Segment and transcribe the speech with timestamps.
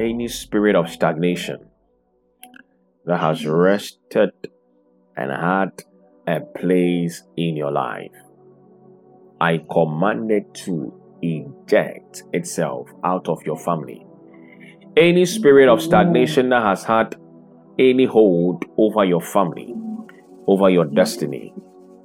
[0.00, 1.68] any spirit of stagnation
[3.04, 4.32] that has rested
[5.16, 5.84] and had
[6.26, 8.10] a place in your life,
[9.40, 14.04] I command it to eject itself out of your family.
[14.96, 17.16] Any spirit of stagnation that has had
[17.78, 19.74] any hold over your family,
[20.46, 21.52] over your destiny,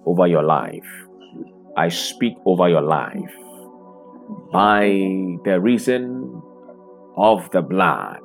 [0.05, 0.87] over your life,
[1.77, 3.33] I speak over your life
[4.51, 4.87] by
[5.45, 6.41] the reason
[7.20, 8.21] of the blood.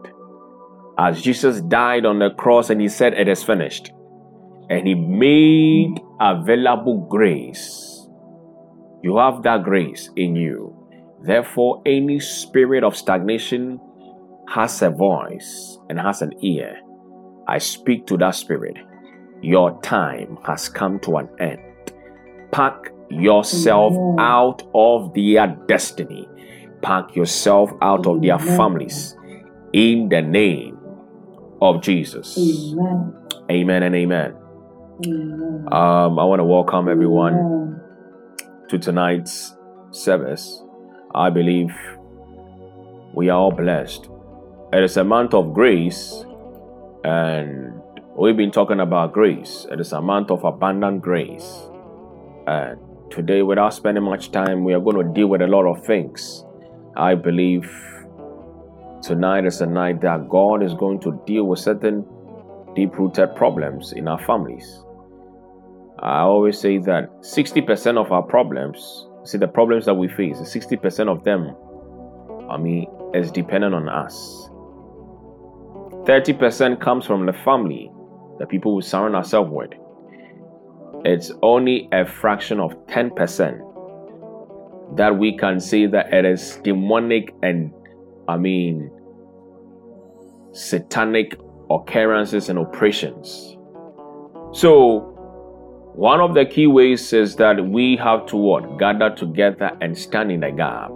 [0.99, 3.93] As Jesus died on the cross and he said, It is finished,
[4.71, 8.09] and he made available grace.
[9.03, 10.73] You have that grace in you.
[11.23, 13.81] Therefore, any spirit of stagnation
[14.49, 16.79] has a voice and has an ear.
[17.49, 18.77] I speak to that spirit.
[19.43, 21.61] Your time has come to an end.
[22.53, 26.29] Pack yourself out of their destiny.
[26.85, 29.17] Pack yourself out of their families.
[29.73, 30.79] In the name
[31.63, 32.37] of Jesus.
[32.39, 33.15] Amen,
[33.51, 34.37] amen and amen.
[35.07, 35.67] amen.
[35.73, 37.81] Um, I want to welcome everyone amen.
[38.69, 39.57] to tonight's
[39.93, 40.63] service.
[41.15, 41.73] I believe
[43.15, 44.11] we are all blessed.
[44.73, 46.25] It is a month of grace,
[47.03, 47.81] and
[48.15, 49.67] we've been talking about grace.
[49.71, 51.63] It is a month of abundant grace.
[52.47, 52.79] And
[53.11, 56.45] today, without spending much time, we are going to deal with a lot of things.
[56.97, 57.71] I believe
[59.03, 62.05] tonight is a night that God is going to deal with certain
[62.75, 64.85] deep rooted problems in our families.
[66.01, 71.09] I always say that 60% of our problems, see, the problems that we face, 60%
[71.09, 71.57] of them,
[72.51, 74.49] I mean, is dependent on us.
[76.07, 77.91] 30% comes from the family,
[78.39, 79.71] the people we surround ourselves with
[81.05, 83.74] it's only a fraction of 10%
[84.97, 87.73] that we can say that it is demonic and,
[88.29, 88.91] I mean,
[90.53, 91.39] satanic
[91.71, 93.57] occurrences and operations.
[94.53, 95.11] So,
[95.97, 98.79] one of the key ways is that we have to what?
[98.79, 100.91] Gather together and stand in the gap.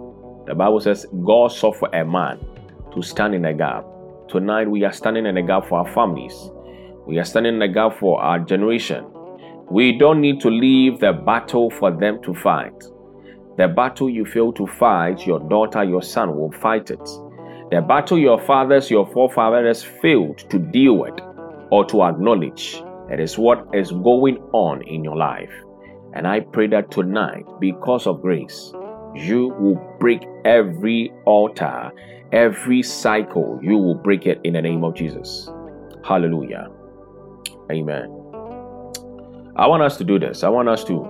[0.46, 2.40] The Bible says God for a man
[2.94, 3.84] to stand in the gap.
[4.28, 6.34] Tonight we are standing in the gap for our families.
[7.06, 9.06] We are standing in the gap for our generation.
[9.70, 12.74] We don't need to leave the battle for them to fight.
[13.58, 17.04] The battle you fail to fight, your daughter, your son will fight it.
[17.72, 21.18] The battle your fathers, your forefathers failed to deal with
[21.72, 22.80] or to acknowledge,
[23.10, 25.50] it is what is going on in your life.
[26.14, 28.72] And I pray that tonight, because of grace,
[29.16, 31.90] you will break every altar,
[32.30, 35.50] every cycle, you will break it in the name of Jesus.
[36.04, 36.68] Hallelujah.
[37.72, 38.04] Amen.
[39.56, 40.44] I want us to do this.
[40.44, 41.00] I want us to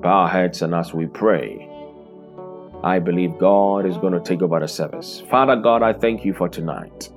[0.00, 1.68] bow our heads and as we pray,
[2.84, 5.22] I believe God is going to take over the service.
[5.30, 7.10] Father God, I thank you for tonight.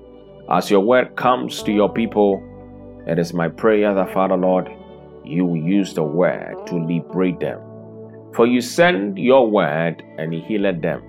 [0.52, 2.44] As your word comes to your people,
[3.08, 4.70] it is my prayer that, Father Lord,
[5.24, 7.62] you will use the word to liberate them.
[8.36, 11.02] For you send your word and he healed them.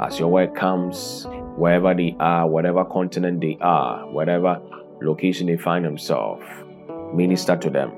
[0.00, 1.26] As your word comes,
[1.56, 4.60] wherever they are, whatever continent they are, whatever
[5.00, 6.44] location they find themselves,
[7.14, 7.92] minister to them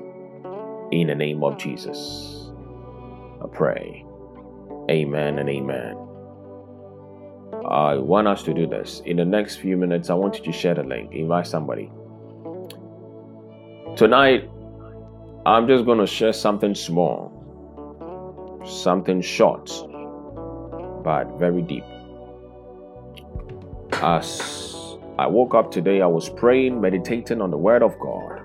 [0.91, 2.51] in the name of Jesus.
[3.43, 4.05] I pray.
[4.91, 5.95] Amen and amen.
[7.65, 9.01] I want us to do this.
[9.05, 11.89] In the next few minutes, I want you to share the link, invite somebody.
[13.95, 14.49] Tonight,
[15.45, 17.31] I'm just going to share something small,
[18.65, 19.71] something short,
[21.05, 21.85] but very deep.
[23.93, 28.41] As I woke up today, I was praying, meditating on the Word of God,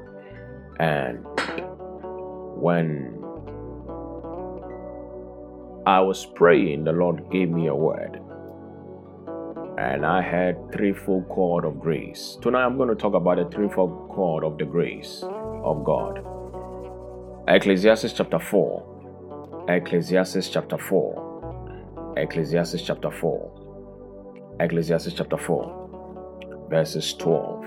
[0.78, 1.26] and
[2.54, 3.16] when
[5.86, 8.20] I was praying, the Lord gave me a word.
[9.78, 12.36] And I had threefold cord of grace.
[12.42, 16.25] Tonight I'm going to talk about the threefold cord of the grace of God.
[17.46, 19.66] Ecclesiastes chapter 4.
[19.69, 22.14] Ecclesiastes chapter 4.
[22.16, 24.56] Ecclesiastes chapter 4.
[24.58, 26.66] Ecclesiastes chapter 4.
[26.69, 27.64] Verses 12.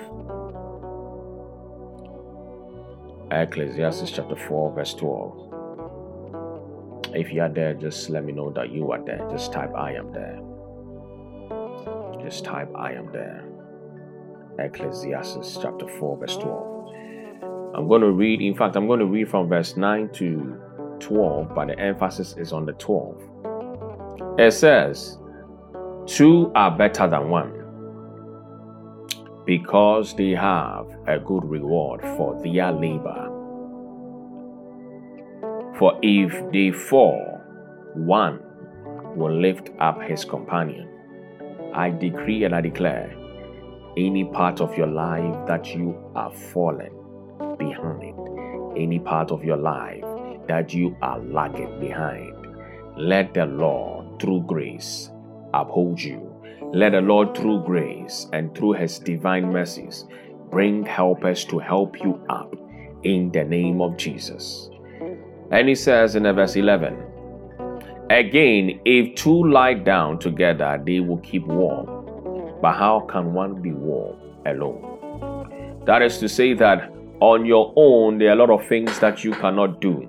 [3.32, 5.49] Ecclesiastes chapter 4, verse 12.
[7.20, 9.28] If you are there, just let me know that you are there.
[9.30, 10.40] Just type I am there.
[12.24, 13.44] Just type I am there.
[14.58, 17.76] Ecclesiastes chapter 4, verse 12.
[17.76, 20.62] I'm going to read, in fact, I'm going to read from verse 9 to
[21.02, 24.40] 12, but the emphasis is on the 12.
[24.40, 25.18] It says,
[26.06, 27.52] Two are better than one
[29.46, 33.29] because they have a good reward for their labor.
[35.80, 37.42] For if they fall,
[37.96, 38.42] one
[39.16, 40.90] will lift up his companion.
[41.74, 43.16] I decree and I declare
[43.98, 46.94] any part of your life that you are falling
[47.58, 50.04] behind, any part of your life
[50.50, 52.36] that you are lagging behind,
[52.98, 55.12] let the Lord, through grace,
[55.54, 56.36] uphold you.
[56.74, 60.06] Let the Lord, through grace and through His divine mercies,
[60.52, 62.54] bring helpers to help you up
[63.04, 64.70] in the name of Jesus.
[65.52, 67.10] And He says in verse 11,
[68.10, 72.60] Again, if two lie down together, they will keep warm.
[72.62, 75.82] But how can one be warm alone?
[75.86, 79.24] That is to say, that on your own, there are a lot of things that
[79.24, 80.08] you cannot do.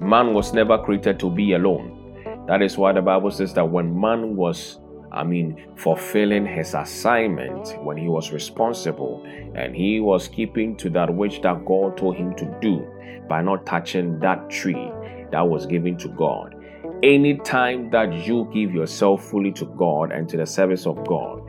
[0.00, 2.44] Man was never created to be alone.
[2.46, 4.78] That is why the Bible says that when man was,
[5.12, 9.24] I mean, fulfilling his assignment, when he was responsible
[9.54, 12.86] and he was keeping to that which that God told him to do
[13.28, 14.90] by not touching that tree
[15.30, 16.54] that was given to God.
[17.02, 21.42] Anytime that you give yourself fully to God and to the service of God,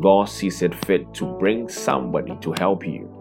[0.00, 3.12] God sees it fit to bring somebody to help you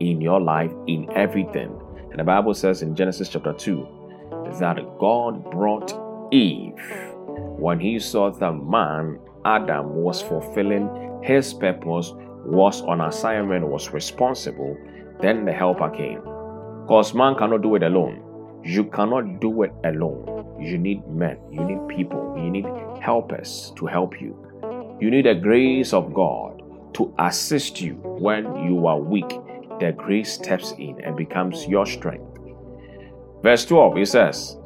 [0.00, 1.78] in your life in everything.
[2.10, 3.86] And the Bible says in Genesis chapter 2
[4.58, 5.92] that God brought
[6.32, 6.74] Eve
[7.58, 12.12] when he saw that man, Adam, was fulfilling his purpose,
[12.44, 14.76] was on assignment, was responsible,
[15.20, 16.20] then the helper came.
[16.82, 18.22] Because man cannot do it alone.
[18.64, 20.58] You cannot do it alone.
[20.60, 22.66] You need men, you need people, you need
[23.00, 24.36] helpers to help you.
[25.00, 26.62] You need the grace of God
[26.94, 29.28] to assist you when you are weak.
[29.78, 32.38] The grace steps in and becomes your strength.
[33.42, 34.58] Verse 12, it says,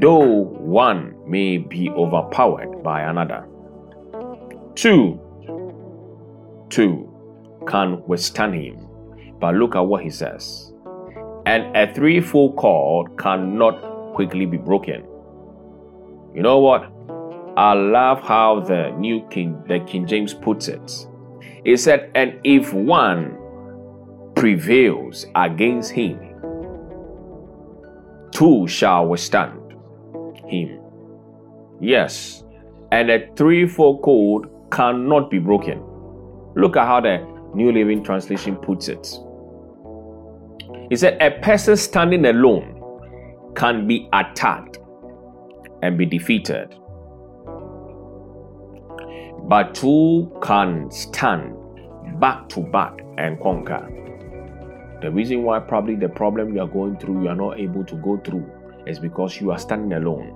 [0.00, 3.46] Though one may be overpowered by another,
[4.78, 5.20] two,
[6.70, 7.12] two
[7.66, 8.86] can withstand him.
[9.40, 10.72] But look at what he says.
[11.46, 15.04] And a threefold cord cannot quickly be broken.
[16.32, 16.92] You know what?
[17.56, 21.06] I love how the New King, the King James puts it.
[21.64, 23.36] He said, And if one
[24.36, 26.20] prevails against him,
[28.30, 29.74] two shall withstand
[30.46, 30.80] him.
[31.80, 32.44] Yes,
[32.92, 35.82] and a threefold cord cannot be broken.
[36.56, 37.18] Look at how the
[37.54, 39.18] New Living Translation puts it.
[40.90, 44.78] He said, A person standing alone can be attacked
[45.82, 46.74] and be defeated
[49.48, 51.56] but two can stand
[52.20, 53.88] back to back and conquer.
[55.00, 57.94] The reason why probably the problem you are going through, you are not able to
[57.96, 58.46] go through,
[58.86, 60.34] is because you are standing alone.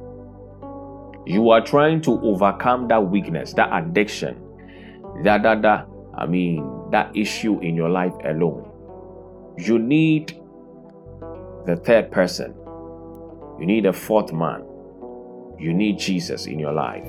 [1.27, 4.43] You are trying to overcome that weakness, that addiction,
[5.23, 8.69] that, that, that, I mean, that issue in your life alone.
[9.59, 10.41] You need
[11.67, 12.55] the third person.
[13.61, 14.65] You need a fourth man.
[15.59, 17.07] You need Jesus in your life.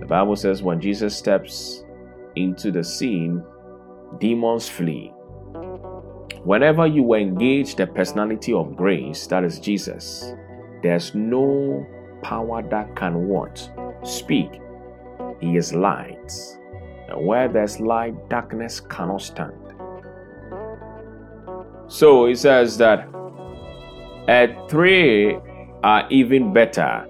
[0.00, 1.84] The Bible says when Jesus steps
[2.34, 3.44] into the scene,
[4.18, 5.12] demons flee.
[6.42, 10.32] Whenever you engage the personality of grace, that is Jesus,
[10.82, 11.86] there's no
[12.26, 13.70] power that can what?
[14.02, 14.60] Speak.
[15.40, 16.32] He is light.
[17.08, 19.52] And where there's light, darkness cannot stand.
[21.86, 23.08] So he says that
[24.26, 25.38] at three
[25.84, 27.06] are even better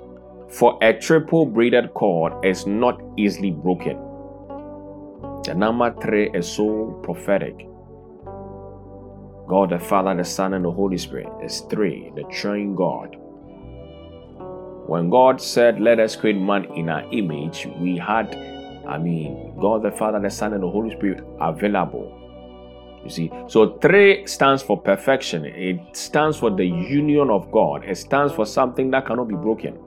[0.50, 3.96] for a triple braided cord is not easily broken.
[5.44, 7.56] The number three is so prophetic.
[9.48, 13.16] God the Father, the Son, and the Holy Spirit is three, the triune God.
[14.86, 18.36] When God said, Let us create man in our image, we had,
[18.86, 22.12] I mean, God the Father, the Son, and the Holy Spirit available.
[23.02, 27.96] You see, so three stands for perfection, it stands for the union of God, it
[27.96, 29.78] stands for something that cannot be broken.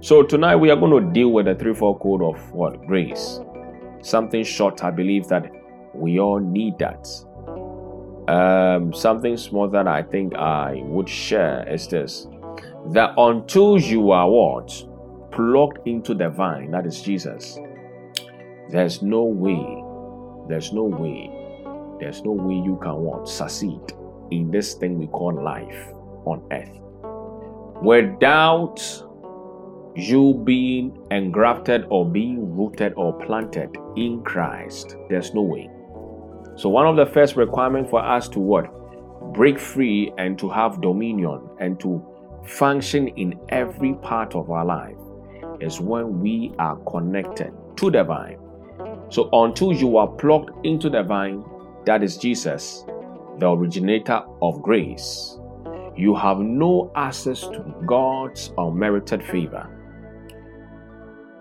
[0.00, 2.86] So tonight we are going to deal with the threefold cord of what?
[2.86, 3.40] Grace.
[4.02, 5.50] Something short, I believe that
[5.94, 7.08] we all need that.
[8.28, 12.26] Um, something small that I think I would share is this
[12.92, 14.70] that until you are what?
[15.32, 17.58] Plugged into the vine, that is Jesus,
[18.70, 19.84] there's no way,
[20.48, 21.30] there's no way,
[22.00, 23.28] there's no way you can what?
[23.28, 23.80] Succeed
[24.30, 25.92] in this thing we call life
[26.24, 26.80] on earth.
[27.82, 28.80] Without
[29.96, 34.94] you being engrafted or being rooted or planted in Christ.
[35.08, 35.70] There's no way.
[36.56, 38.72] So, one of the first requirements for us to what?
[39.32, 42.04] Break free and to have dominion and to
[42.46, 44.96] function in every part of our life
[45.60, 48.38] is when we are connected to the vine.
[49.08, 51.44] So, until you are plugged into the vine,
[51.84, 52.84] that is Jesus,
[53.38, 55.38] the originator of grace,
[55.96, 59.70] you have no access to God's unmerited favor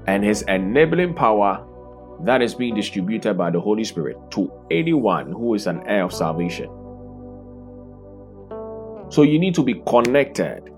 [0.07, 1.65] and his enabling power
[2.23, 6.13] that is being distributed by the Holy Spirit to anyone who is an heir of
[6.13, 6.69] salvation.
[9.09, 10.71] So you need to be connected.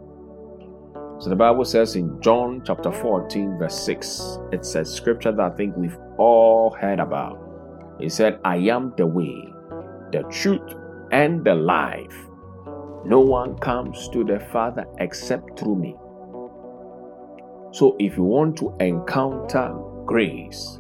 [1.20, 5.56] So the Bible says in John chapter 14, verse 6, it's a scripture that I
[5.56, 7.40] think we've all heard about.
[8.00, 9.52] It said, I am the way,
[10.12, 10.76] the truth,
[11.12, 12.14] and the life.
[13.04, 15.96] No one comes to the Father except through me.
[17.72, 19.74] So if you want to encounter
[20.06, 20.80] grace,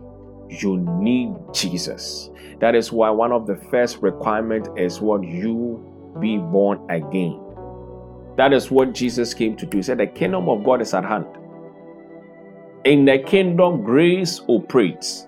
[0.49, 2.29] you need Jesus.
[2.59, 7.46] That is why one of the first requirement is what you be born again.
[8.37, 9.77] That is what Jesus came to do.
[9.77, 11.25] He said, The kingdom of God is at hand.
[12.85, 15.27] In the kingdom, grace operates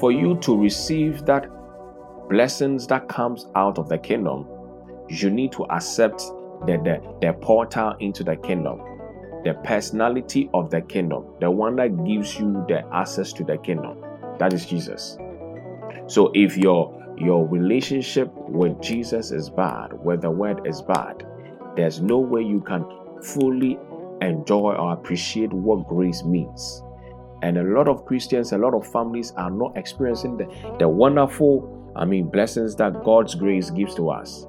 [0.00, 1.46] for you to receive that
[2.28, 4.46] blessings that comes out of the kingdom.
[5.08, 6.20] You need to accept
[6.66, 8.80] the, the, the portal into the kingdom,
[9.44, 14.04] the personality of the kingdom, the one that gives you the access to the kingdom.
[14.38, 15.18] That is Jesus.
[16.06, 21.26] So if your your relationship with Jesus is bad, where the word is bad,
[21.78, 22.84] there's no way you can
[23.22, 23.78] fully
[24.20, 26.82] enjoy or appreciate what grace means.
[27.42, 30.46] And a lot of Christians, a lot of families are not experiencing the,
[30.80, 34.44] the wonderful, I mean, blessings that God's grace gives to us.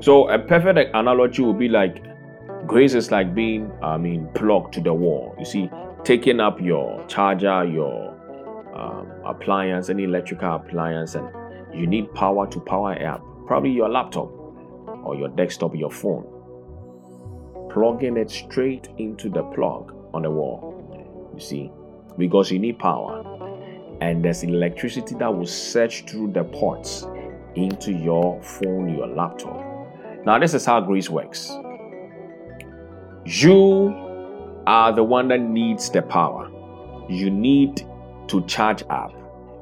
[0.00, 2.02] So a perfect analogy would be like
[2.66, 5.34] grace is like being, I mean, plugged to the wall.
[5.38, 5.70] You see,
[6.02, 8.08] taking up your charger, your
[8.74, 11.28] um, appliance, any electrical appliance, and
[11.74, 13.22] you need power to power up.
[13.46, 14.30] Probably your laptop
[15.04, 16.24] or your desktop, your phone.
[17.70, 21.30] Plugging it straight into the plug on the wall.
[21.34, 21.70] You see,
[22.18, 23.30] because you need power.
[24.00, 27.06] And there's electricity that will search through the ports
[27.54, 29.64] into your phone, your laptop.
[30.24, 31.50] Now, this is how grace works.
[33.24, 36.50] You are the one that needs the power.
[37.08, 37.86] You need
[38.28, 39.12] to charge up.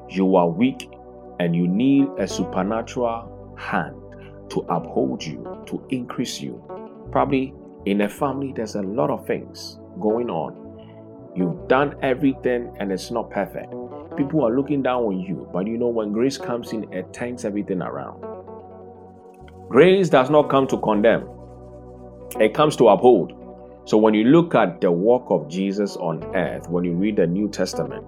[0.09, 0.89] You are weak
[1.39, 4.02] and you need a supernatural hand
[4.49, 6.61] to uphold you, to increase you.
[7.11, 7.53] Probably
[7.85, 10.59] in a family, there's a lot of things going on.
[11.35, 13.73] You've done everything and it's not perfect.
[14.15, 17.45] People are looking down on you, but you know, when grace comes in, it turns
[17.45, 18.23] everything around.
[19.69, 21.27] Grace does not come to condemn,
[22.39, 23.33] it comes to uphold.
[23.85, 27.27] So when you look at the work of Jesus on earth, when you read the
[27.27, 28.05] New Testament,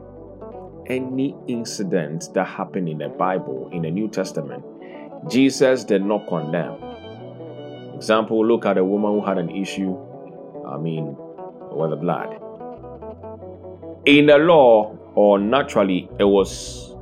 [0.88, 4.64] any incident that happened in the Bible, in the New Testament,
[5.30, 6.78] Jesus did not condemn.
[7.96, 9.98] Example, look at a woman who had an issue,
[10.68, 11.16] I mean,
[11.72, 12.40] with the blood.
[14.06, 16.96] In the law, or naturally, it was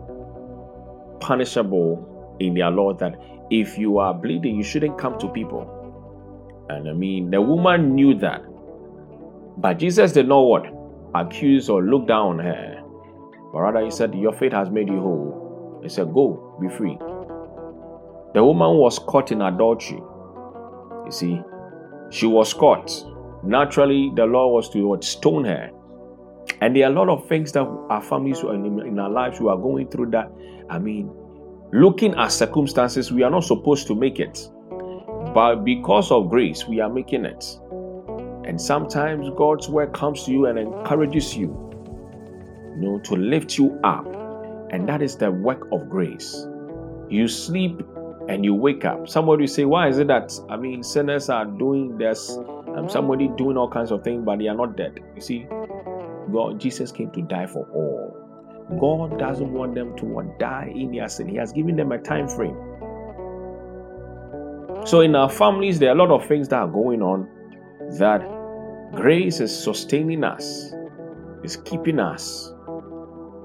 [1.19, 3.15] punishable in their law that
[3.49, 5.69] if you are bleeding, you shouldn't come to people.
[6.69, 8.41] And I mean, the woman knew that.
[9.57, 10.65] But Jesus did not what?
[11.13, 12.81] Accuse or look down on her.
[13.51, 15.79] But rather, he said, Your faith has made you whole.
[15.83, 16.97] He said, Go, be free.
[18.33, 20.01] The woman was caught in adultery.
[21.05, 21.41] You see,
[22.09, 22.91] she was caught.
[23.43, 25.69] Naturally, the law was to stone her.
[26.61, 29.57] And there are a lot of things that our families in our lives who are
[29.57, 30.31] going through that.
[30.69, 31.11] I mean,
[31.71, 34.49] looking at circumstances, we are not supposed to make it.
[35.33, 37.59] But because of grace, we are making it.
[38.45, 41.47] And sometimes God's word comes to you and encourages you,
[42.71, 44.05] you know, to lift you up.
[44.71, 46.45] And that is the work of grace.
[47.09, 47.81] You sleep
[48.29, 49.07] and you wake up.
[49.07, 52.37] Somebody say, Why is it that I mean sinners are doing this?
[52.75, 54.99] and somebody doing all kinds of things, but they are not dead.
[55.15, 55.47] You see,
[56.31, 58.19] God, Jesus came to die for all.
[58.79, 61.27] God doesn't want them to die in their sin.
[61.27, 62.57] He has given them a time frame.
[64.85, 67.29] So in our families, there are a lot of things that are going on
[67.99, 68.21] that
[68.95, 70.73] grace is sustaining us,
[71.43, 72.51] is keeping us.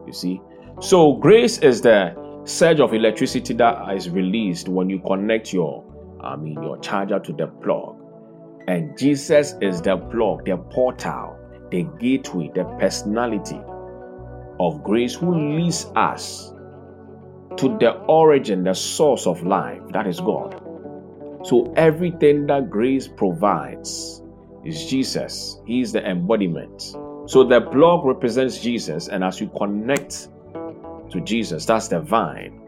[0.06, 0.40] You see?
[0.80, 2.14] So, grace is the
[2.48, 5.84] surge of electricity that is released when you connect your,
[6.20, 7.96] I mean, your charger to the plug.
[8.66, 11.36] And Jesus is the plug, the portal,
[11.70, 13.60] the gateway, the personality
[14.60, 16.52] of grace who leads us
[17.56, 20.60] to the origin, the source of life, that is God.
[21.44, 24.22] So everything that grace provides
[24.64, 25.60] is Jesus.
[25.66, 26.80] He is the embodiment.
[27.26, 30.28] So the plug represents Jesus, and as you connect
[31.10, 32.60] to Jesus, that's the vine.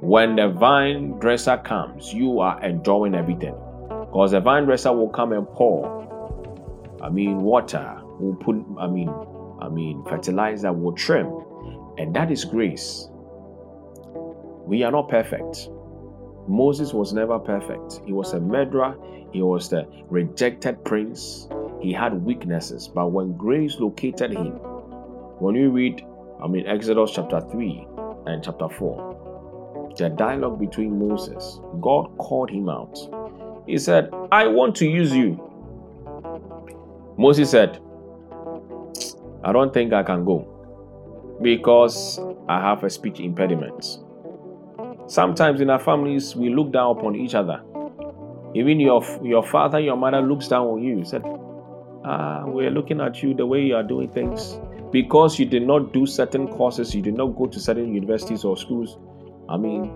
[0.00, 3.54] When the vine dresser comes, you are enjoying everything.
[3.88, 6.04] Because the vine dresser will come and pour.
[7.02, 9.12] I mean, water, will put, I mean,
[9.60, 11.26] I mean, fertilizer will trim.
[11.98, 13.08] And that is grace.
[14.66, 15.70] We are not perfect.
[16.48, 18.00] Moses was never perfect.
[18.04, 18.96] He was a murderer,
[19.32, 21.48] he was the rejected prince.
[21.80, 24.52] He had weaknesses, but when grace located him,
[25.38, 26.05] when you read
[26.46, 27.88] I mean, Exodus chapter 3
[28.26, 32.96] and chapter 4, the dialogue between Moses, God called him out.
[33.66, 35.42] He said, I want to use you.
[37.18, 37.80] Moses said,
[39.42, 40.46] I don't think I can go
[41.42, 43.98] because I have a speech impediment.
[45.08, 47.60] Sometimes in our families, we look down upon each other.
[48.54, 51.04] Even your, your father, your mother looks down on you.
[51.04, 51.24] Said,
[52.04, 54.60] ah, we're looking at you the way you are doing things.
[54.92, 58.56] Because you did not do certain courses, you did not go to certain universities or
[58.56, 58.98] schools.
[59.48, 59.92] I mean,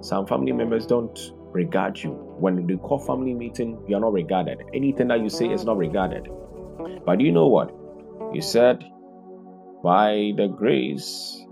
[0.00, 1.18] some family members don't
[1.52, 2.10] regard you.
[2.10, 4.62] When they call family meeting, you are not regarded.
[4.72, 6.28] Anything that you say is not regarded.
[7.04, 7.74] But you know what?
[8.32, 8.84] He said,
[9.82, 11.44] by the grace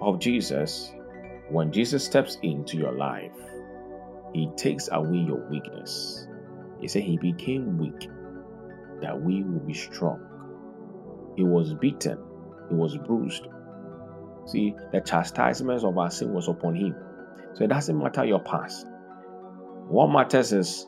[0.00, 0.92] of Jesus,
[1.48, 3.32] when Jesus steps into your life,
[4.32, 6.26] he takes away your weakness.
[6.80, 8.08] He said he became weak
[9.02, 10.20] that we will be strong.
[11.40, 12.18] He was beaten,
[12.68, 13.46] he was bruised.
[14.44, 16.94] See, the chastisement of our sin was upon him.
[17.54, 18.86] So it doesn't matter your past.
[19.88, 20.86] What matters is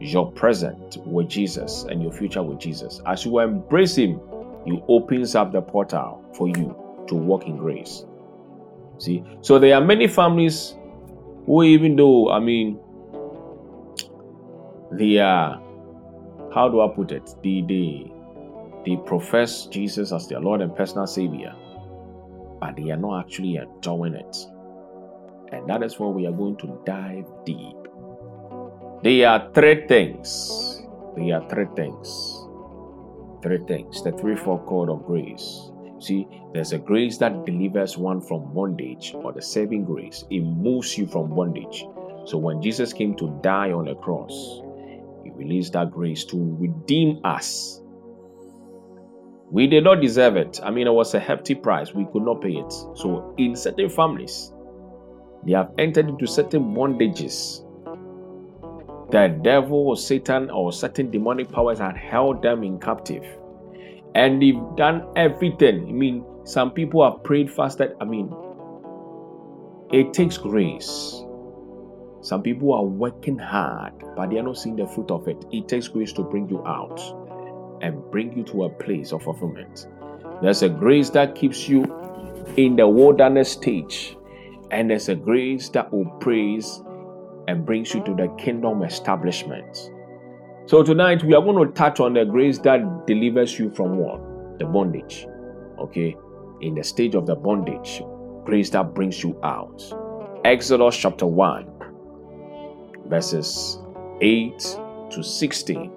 [0.00, 3.00] your present with Jesus and your future with Jesus.
[3.06, 4.20] As you embrace him,
[4.64, 8.04] he opens up the portal for you to walk in grace.
[8.98, 10.74] See, so there are many families
[11.46, 12.80] who, even though, I mean,
[14.90, 15.62] they are,
[16.52, 17.30] how do I put it?
[17.44, 18.10] They, they,
[18.84, 21.54] they profess Jesus as their Lord and personal Savior,
[22.60, 24.36] but they are not actually enjoying it.
[25.52, 27.76] And that is where we are going to dive deep.
[29.02, 30.82] There are three things.
[31.16, 32.46] There are three things.
[33.42, 34.02] Three things.
[34.02, 35.70] The threefold cord of grace.
[36.00, 40.24] See, there's a grace that delivers one from bondage, or the saving grace.
[40.30, 41.84] It moves you from bondage.
[42.26, 44.32] So when Jesus came to die on the cross,
[45.22, 47.80] he released that grace to redeem us.
[49.54, 50.58] We did not deserve it.
[50.64, 51.94] I mean, it was a hefty price.
[51.94, 52.72] We could not pay it.
[52.72, 54.52] So, in certain families,
[55.46, 57.60] they have entered into certain bondages.
[59.12, 63.22] The devil or Satan or certain demonic powers had held them in captive
[64.16, 65.86] and they've done everything.
[65.88, 67.92] I mean, some people have prayed, fasted.
[68.00, 68.34] I mean,
[69.92, 71.22] it takes grace.
[72.22, 75.44] Some people are working hard, but they are not seeing the fruit of it.
[75.52, 76.98] It takes grace to bring you out
[77.84, 79.88] and bring you to a place of fulfillment.
[80.40, 81.84] There's a grace that keeps you
[82.56, 84.16] in the wilderness stage,
[84.70, 86.82] and there's a grace that will praise
[87.46, 89.90] and brings you to the kingdom establishment.
[90.64, 94.58] So tonight we are going to touch on the grace that delivers you from what?
[94.58, 95.26] The bondage.
[95.78, 96.16] Okay?
[96.62, 98.02] In the stage of the bondage,
[98.46, 99.82] grace that brings you out.
[100.46, 101.66] Exodus chapter 1,
[103.08, 103.78] verses
[104.22, 104.58] 8
[105.10, 105.90] to 16.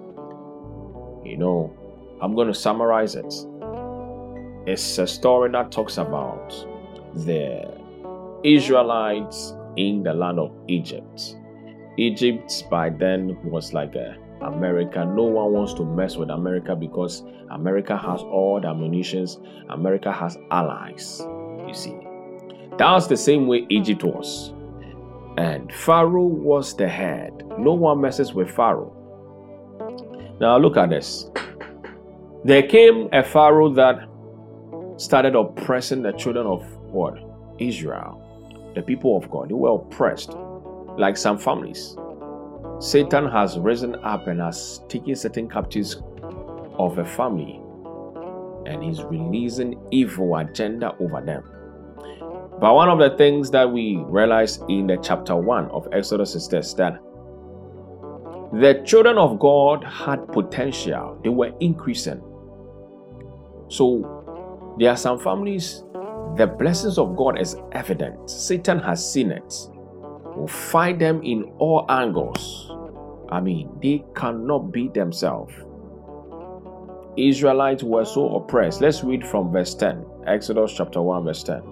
[1.24, 1.77] You know,
[2.20, 3.32] I'm going to summarize it.
[4.66, 6.50] It's a story that talks about
[7.14, 7.64] the
[8.44, 11.36] Israelites in the land of Egypt.
[11.96, 13.94] Egypt by then was like
[14.42, 15.04] America.
[15.04, 19.38] No one wants to mess with America because America has all the ammunitions,
[19.70, 21.22] America has allies.
[21.66, 21.98] You see,
[22.78, 24.52] that's the same way Egypt was.
[25.38, 27.44] And Pharaoh was the head.
[27.58, 28.92] No one messes with Pharaoh.
[30.40, 31.30] Now, look at this.
[32.44, 34.08] There came a Pharaoh that
[34.96, 37.18] started oppressing the children of what?
[37.58, 39.48] Israel, the people of God.
[39.48, 40.30] They were oppressed,
[40.96, 41.96] like some families.
[42.78, 46.00] Satan has risen up and has taken certain captives
[46.78, 47.60] of a family
[48.66, 51.42] and he's releasing evil agenda over them.
[52.60, 56.48] But one of the things that we realize in the chapter 1 of Exodus is
[56.48, 57.00] this that
[58.52, 62.22] the children of God had potential, they were increasing.
[63.68, 65.82] So there are some families,
[66.36, 68.30] the blessings of God is evident.
[68.30, 69.54] Satan has seen it.
[70.36, 72.70] Will fight them in all angles
[73.30, 75.52] I mean, they cannot beat themselves.
[77.16, 78.80] Israelites were so oppressed.
[78.80, 81.62] Let's read from verse 10, Exodus chapter 1, verse 10.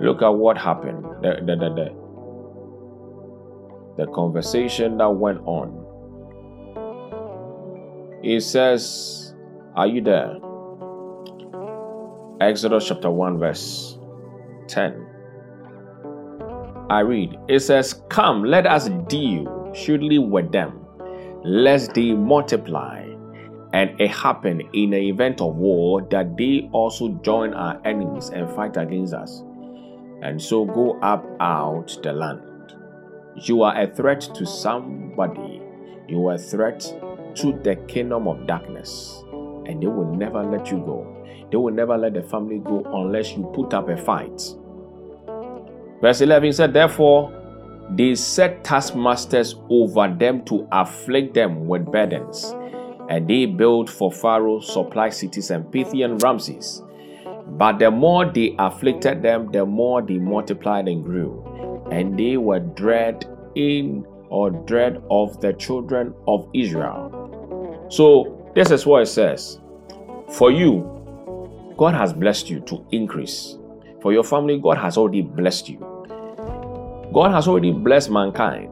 [0.00, 1.04] Look at what happened.
[1.22, 1.94] The, the, the,
[4.04, 5.80] the conversation that went on.
[8.22, 9.34] It says,
[9.74, 10.36] Are you there?
[12.40, 13.96] Exodus chapter 1, verse
[14.66, 15.06] 10.
[16.90, 20.84] I read, It says, Come, let us deal surely with them,
[21.44, 23.06] lest they multiply.
[23.72, 28.50] And it happened in the event of war that they also join our enemies and
[28.54, 29.42] fight against us,
[30.22, 32.42] and so go up out the land.
[33.36, 35.62] You are a threat to somebody,
[36.08, 36.80] you are a threat
[37.36, 39.22] to the kingdom of darkness.
[39.66, 41.23] and they will never let you go.
[41.54, 44.42] They will never let the family go unless you put up a fight.
[46.02, 47.32] Verse 11 said, Therefore,
[47.90, 52.52] they set taskmasters over them to afflict them with burdens.
[53.08, 56.82] And they built for Pharaoh supply cities and Pithom Ramses.
[57.46, 61.86] But the more they afflicted them, the more they multiplied and grew.
[61.92, 67.86] And they were dread in or dread of the children of Israel.
[67.90, 69.60] So, this is what it says
[70.32, 70.94] For you,
[71.76, 73.58] God has blessed you to increase.
[74.00, 75.78] For your family, God has already blessed you.
[77.12, 78.70] God has already blessed mankind.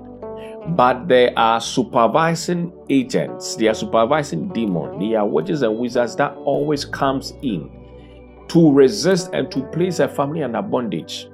[0.77, 6.37] But there are supervising agents, there are supervising demons, there are witches and wizards that
[6.37, 7.69] always comes in
[8.47, 11.27] to resist and to place a family under bondage.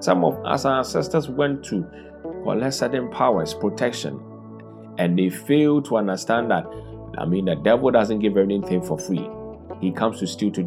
[0.00, 1.86] Some of us, our ancestors, went to
[2.42, 4.20] collect certain powers, protection,
[4.98, 6.66] and they fail to understand that.
[7.18, 9.30] I mean, the devil doesn't give anything for free.
[9.80, 10.62] He comes to steal, to,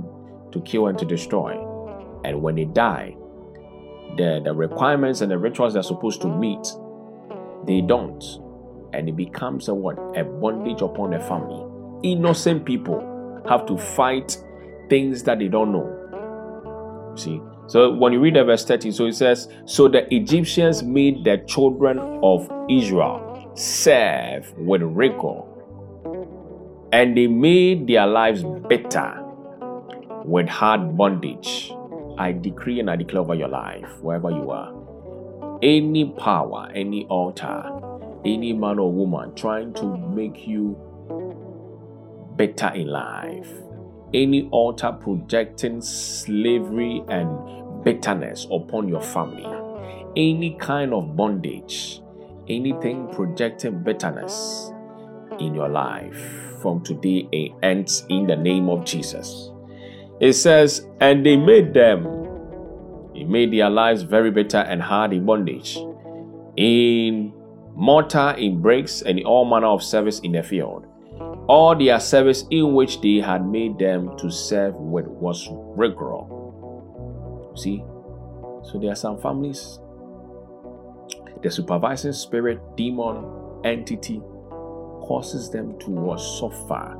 [0.52, 1.54] to kill, and to destroy.
[2.24, 3.16] And when they die,
[4.18, 6.68] the, the requirements and the rituals they're supposed to meet,
[7.66, 8.24] they don't.
[8.94, 9.98] And it becomes a what?
[10.18, 11.66] A bondage upon the family.
[12.04, 14.38] Innocent people have to fight
[14.90, 17.14] things that they don't know.
[17.16, 17.42] See?
[17.68, 21.38] So when you read the verse 30, so it says, So the Egyptians made the
[21.46, 25.44] children of Israel serve with rigor,
[26.92, 29.19] and they made their lives bitter
[30.26, 31.72] with hard bondage.
[32.18, 34.74] I decree and I declare over your life, wherever you are.
[35.62, 37.64] Any power, any altar,
[38.26, 40.78] any man or woman trying to make you
[42.36, 43.50] better in life,
[44.14, 49.46] any altar projecting slavery and bitterness upon your family,
[50.18, 52.02] any kind of bondage,
[52.48, 54.72] anything projecting bitterness
[55.40, 59.49] in your life from today it ends in the name of Jesus.
[60.20, 62.04] It says, And they made them,
[63.14, 65.78] he made their lives very bitter and hard in bondage,
[66.58, 67.34] in
[67.74, 70.86] mortar, in bricks, and in all manner of service in the field.
[71.48, 76.20] All their service in which they had made them to serve with was rigor.
[77.56, 77.84] See?
[78.64, 79.80] So there are some families,
[81.42, 83.26] the supervising spirit, demon,
[83.64, 84.22] entity
[85.02, 86.98] causes them to suffer.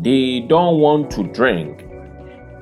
[0.00, 1.84] They don't want to drink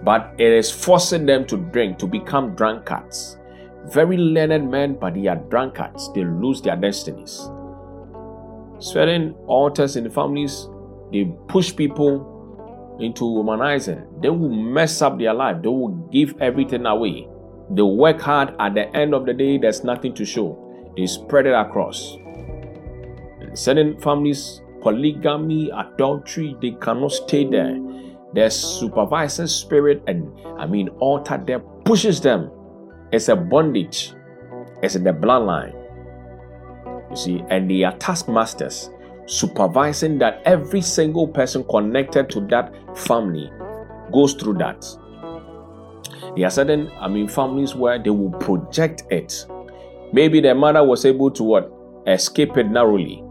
[0.05, 3.38] but it is forcing them to drink, to become drunkards.
[3.87, 6.12] Very learned men, but they are drunkards.
[6.14, 7.49] They lose their destinies.
[8.79, 10.69] Certain altars in families,
[11.12, 12.31] they push people
[13.01, 14.23] into womanizing.
[14.23, 15.62] They will mess up their life.
[15.62, 17.27] They will give everything away.
[17.71, 18.55] They work hard.
[18.59, 20.93] At the end of the day, there's nothing to show.
[20.97, 22.17] They spread it across.
[23.40, 27.77] In certain families, polygamy, adultery, they cannot stay there
[28.35, 32.51] their supervising spirit and I mean altar there pushes them.
[33.12, 34.12] It's a bondage.
[34.83, 35.75] It's in the bloodline.
[37.11, 38.90] You see, and they are taskmasters
[39.27, 43.51] supervising that every single person connected to that family
[44.12, 44.85] goes through that.
[46.37, 49.47] There are certain, I mean, families where they will project it.
[50.12, 51.73] Maybe the mother was able to what
[52.07, 53.23] escape it narrowly,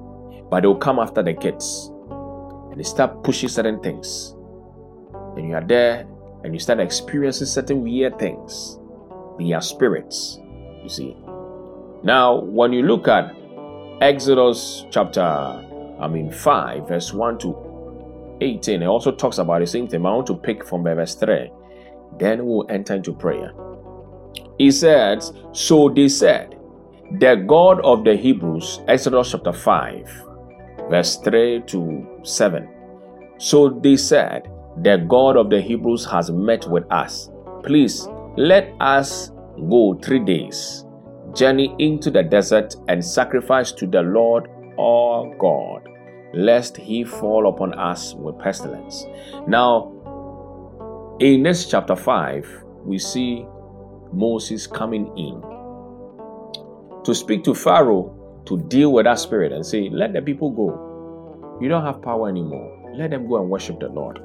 [0.49, 1.91] but they will come after the kids
[2.71, 4.32] and they start pushing certain things
[5.35, 6.07] and you are there
[6.43, 8.77] and you start experiencing certain weird things.
[9.39, 10.39] They are spirits,
[10.81, 11.15] you see.
[12.03, 13.33] Now, when you look at
[14.01, 19.87] Exodus chapter, I mean, 5, verse 1 to 18, it also talks about the same
[19.87, 20.05] thing.
[20.05, 21.49] I want to pick from verse 3.
[22.19, 23.53] Then we'll enter into prayer.
[24.57, 26.59] He said, So they said,
[27.19, 30.23] The God of the Hebrews, Exodus chapter 5,
[30.89, 32.69] verse 3 to 7.
[33.37, 34.49] So they said,
[34.81, 37.29] the God of the Hebrews has met with us.
[37.63, 38.07] Please
[38.37, 39.31] let us
[39.69, 40.85] go three days,
[41.33, 45.87] journey into the desert, and sacrifice to the Lord our God,
[46.33, 49.05] lest he fall upon us with pestilence.
[49.47, 49.91] Now,
[51.19, 53.45] in this chapter 5, we see
[54.11, 55.41] Moses coming in
[57.03, 61.59] to speak to Pharaoh to deal with that spirit and say, Let the people go.
[61.61, 62.91] You don't have power anymore.
[62.95, 64.19] Let them go and worship the Lord.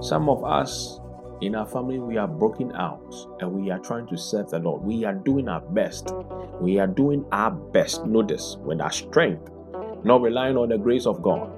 [0.00, 1.00] Some of us
[1.40, 4.82] in our family, we are broken out and we are trying to serve the Lord.
[4.82, 6.10] We are doing our best.
[6.60, 9.50] We are doing our best, notice, with our strength,
[10.04, 11.50] not relying on the grace of God.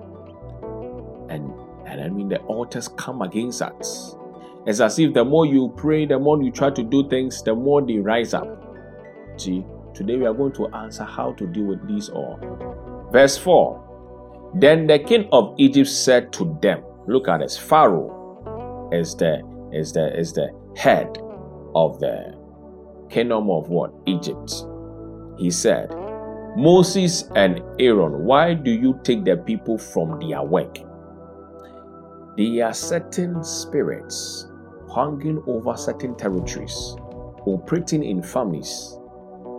[1.30, 1.52] And,
[1.86, 4.16] and I mean, the altars come against us.
[4.66, 7.54] It's as if the more you pray, the more you try to do things, the
[7.54, 8.48] more they rise up.
[9.36, 12.38] See, today we are going to answer how to deal with these all.
[13.12, 17.56] Verse 4 Then the king of Egypt said to them, Look at this.
[17.56, 18.17] Pharaoh
[18.92, 21.18] is the is the is the head
[21.74, 22.34] of the
[23.10, 23.92] kingdom of what?
[24.06, 24.52] Egypt.
[25.38, 25.90] He said,
[26.56, 30.78] Moses and Aaron, why do you take the people from their work?
[32.36, 34.46] There are certain spirits
[34.94, 36.96] hanging over certain territories,
[37.46, 38.98] operating in families.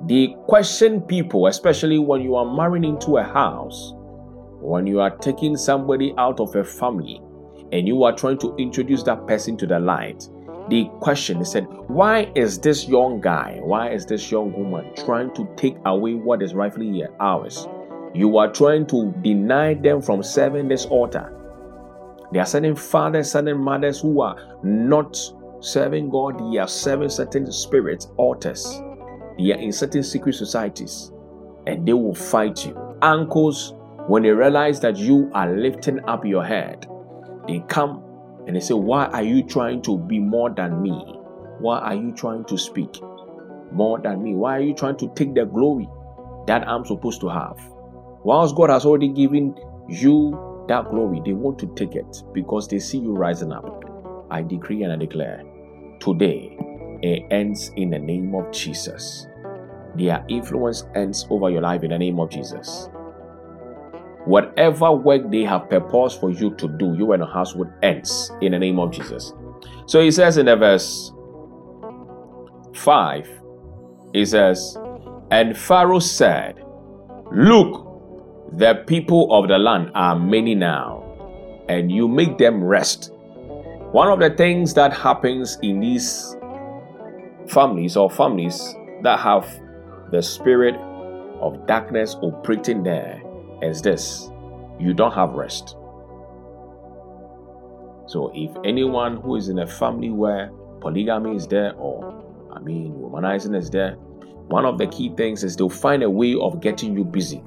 [0.08, 3.94] They question people, especially when you are marrying into a house,
[4.62, 7.22] when you are taking somebody out of a family,
[7.72, 10.28] and you are trying to introduce that person to the light.
[10.70, 15.34] They question, they said, Why is this young guy, why is this young woman trying
[15.36, 17.68] to take away what is rightfully ours?
[18.14, 21.36] You are trying to deny them from serving this altar.
[22.32, 25.18] There are certain fathers, certain mothers who are not
[25.62, 28.82] serving God, they are serving certain spirits, altars.
[29.38, 31.12] They are in certain secret societies
[31.66, 32.78] and they will fight you.
[33.02, 33.74] Uncles,
[34.08, 36.86] when they realize that you are lifting up your head,
[37.50, 38.04] they come
[38.46, 40.92] and they say, Why are you trying to be more than me?
[41.60, 43.02] Why are you trying to speak
[43.72, 44.36] more than me?
[44.36, 45.90] Why are you trying to take the glory
[46.48, 47.58] that I'm supposed to have?
[48.24, 49.56] Whilst God has already given
[49.88, 53.66] you that glory, they want to take it because they see you rising up.
[54.30, 55.44] I decree and I declare
[56.00, 56.56] today
[57.02, 59.26] it ends in the name of Jesus.
[59.96, 62.90] Their influence ends over your life in the name of Jesus.
[64.26, 68.52] Whatever work they have purposed for you to do, you and your household ends in
[68.52, 69.34] the name of Jesus.
[69.86, 71.12] So he says in the verse
[72.76, 73.30] 5,
[74.14, 74.78] he says,
[75.32, 76.64] And Pharaoh said,
[77.32, 77.86] Look,
[78.54, 83.12] the people of the land are many now, and you make them rest.
[83.92, 86.36] One of the things that happens in these
[87.48, 89.48] families or families that have
[90.12, 90.76] the spirit
[91.40, 93.22] of darkness operating there
[93.62, 94.30] is this
[94.80, 95.76] you don't have rest.
[98.08, 100.50] So, if anyone who is in a family where
[100.82, 102.24] polygamy is there, or
[102.56, 103.94] I mean, womanizing is there,
[104.48, 107.44] one of the key things is they'll find a way of getting you busy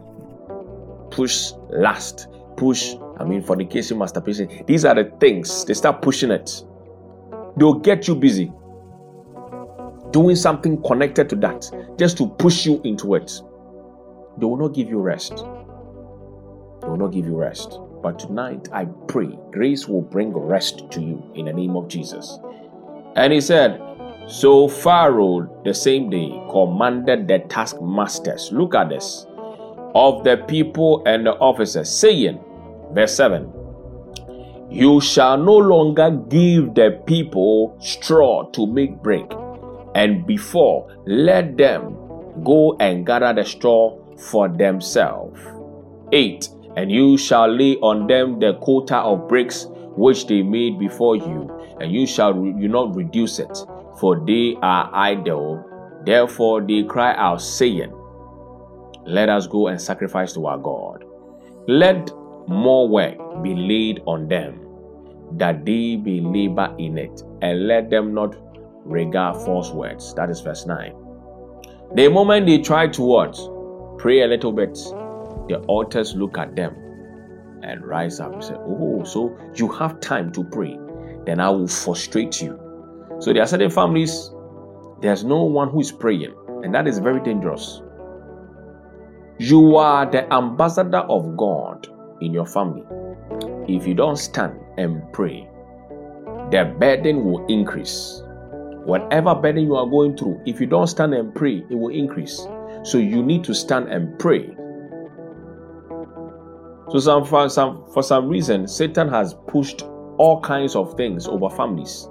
[1.12, 4.64] push last, push, I mean, fornication, masturbation.
[4.66, 5.64] These are the things.
[5.64, 6.64] They start pushing it.
[7.56, 8.50] They'll get you busy
[10.10, 13.40] doing something connected to that just to push you into it.
[14.38, 15.44] They will not give you rest.
[16.82, 17.78] They will not give you rest.
[18.02, 22.40] But tonight, I pray grace will bring rest to you in the name of Jesus.
[23.14, 23.80] And he said,
[24.26, 28.50] So Pharaoh, the same day, commanded the taskmasters.
[28.50, 29.26] Look at this
[29.94, 32.40] of the people and the officers, saying,
[32.92, 33.52] verse 7
[34.70, 39.32] You shall no longer give the people straw to make bread,
[39.94, 41.96] and before let them
[42.42, 45.38] go and gather the straw for themselves.
[46.12, 51.16] 8 And you shall lay on them the quota of bricks which they made before
[51.16, 53.58] you, and you shall re- you not reduce it,
[54.00, 55.64] for they are idle.
[56.04, 57.92] Therefore they cry out, saying,
[59.04, 61.04] let us go and sacrifice to our God.
[61.66, 62.10] Let
[62.48, 64.60] more work be laid on them,
[65.32, 68.36] that they be labor in it, and let them not
[68.84, 70.14] regard false words.
[70.14, 70.94] That is verse 9.
[71.94, 73.38] The moment they try to what?
[73.98, 74.78] Pray a little bit,
[75.48, 76.74] the altars look at them
[77.62, 80.78] and rise up and say, Oh, so you have time to pray,
[81.26, 82.58] then I will frustrate you.
[83.20, 84.30] So there are certain families,
[85.00, 87.82] there's no one who is praying, and that is very dangerous.
[89.38, 91.88] You are the ambassador of God
[92.20, 92.84] in your family.
[93.68, 95.48] If you don't stand and pray,
[96.50, 98.22] the burden will increase.
[98.84, 102.46] Whatever burden you are going through, if you don't stand and pray, it will increase.
[102.84, 104.56] So you need to stand and pray.
[106.92, 109.82] So some for some for some reason, Satan has pushed
[110.18, 112.06] all kinds of things over families.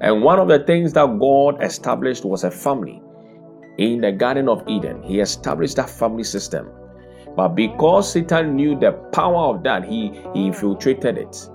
[0.00, 3.02] And one of the things that God established was a family
[3.78, 5.02] in the Garden of Eden.
[5.02, 6.70] He established that family system.
[7.34, 11.50] But because Satan knew the power of that, he, he infiltrated it.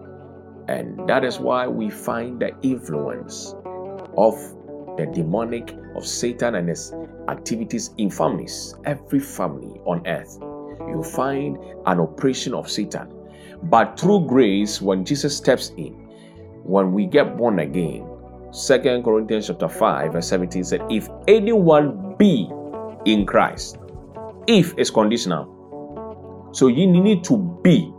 [0.67, 3.55] And that is why we find the influence
[4.17, 4.35] of
[4.97, 6.93] the demonic of Satan and his
[7.29, 8.75] activities in families.
[8.83, 10.37] Every family on earth,
[10.87, 13.11] you find an operation of Satan.
[13.63, 15.93] But through grace, when Jesus steps in,
[16.63, 18.07] when we get born again,
[18.51, 22.49] Second Corinthians chapter 5, verse 17 said, If anyone be
[23.05, 23.77] in Christ,
[24.47, 26.49] if is conditional.
[26.53, 27.91] So you need to be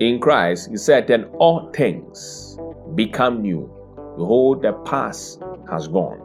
[0.00, 0.70] in Christ.
[0.70, 2.58] He said, Then all things
[2.94, 3.70] become new.
[4.16, 5.40] Behold, the past
[5.70, 6.20] has gone.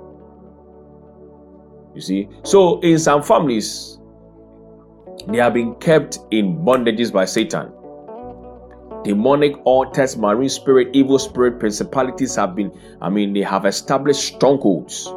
[1.95, 2.27] You see?
[2.43, 3.98] So in some families,
[5.33, 7.71] they have been kept in bondages by Satan.
[9.03, 15.11] demonic altars, marine spirit, evil spirit, principalities have been, I mean, they have established strongholds.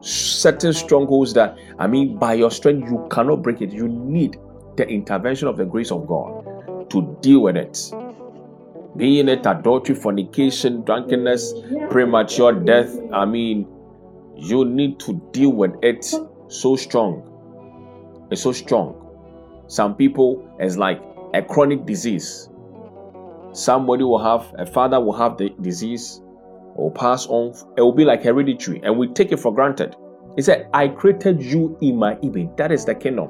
[0.00, 3.72] Certain strongholds that, I mean, by your strength, you cannot break it.
[3.72, 4.38] You need
[4.76, 7.92] the intervention of the grace of God to deal with it.
[8.96, 11.52] Being it adultery, fornication, drunkenness,
[11.90, 13.68] premature death, I mean,
[14.36, 16.04] you need to deal with it
[16.48, 17.32] so strong.
[18.30, 19.02] It's so strong.
[19.68, 21.02] Some people, it's like
[21.34, 22.48] a chronic disease.
[23.52, 26.20] Somebody will have, a father will have the disease
[26.74, 27.54] or pass on.
[27.76, 29.96] It will be like hereditary, and we take it for granted.
[30.36, 32.50] He said, I created you in my image.
[32.56, 33.28] That is the kingdom.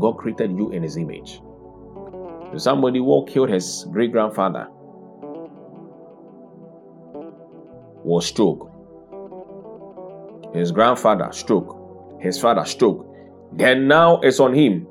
[0.00, 1.40] God created you in his image.
[2.56, 4.68] Somebody who killed his great grandfather
[8.02, 8.70] was stroke.
[10.52, 11.76] His grandfather stroke.
[12.20, 13.06] His father stroke.
[13.52, 14.86] Then now it's on him.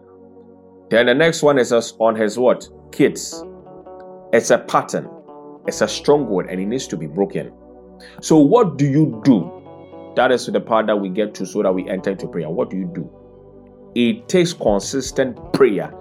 [0.89, 2.67] Then the next one is on his what?
[2.91, 3.43] Kids.
[4.33, 5.09] It's a pattern.
[5.67, 7.51] It's a stronghold and it needs to be broken.
[8.21, 9.55] So what do you do?
[10.15, 12.49] That is the part that we get to so that we enter into prayer.
[12.49, 13.09] What do you do?
[13.95, 15.93] It takes consistent prayer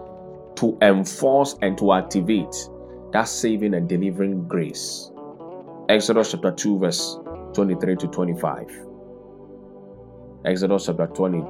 [0.56, 2.54] to enforce and to activate
[3.12, 5.10] that saving and delivering grace.
[5.88, 7.18] Exodus chapter 2, verse
[7.54, 8.66] 23 to 25.
[10.44, 11.44] Exodus chapter 20,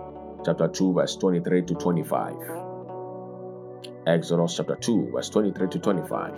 [0.45, 2.35] chapter 2, verse 23 to 25.
[4.07, 6.35] Exodus chapter 2, verse 23 to 25.